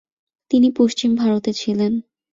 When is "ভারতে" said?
1.15-1.51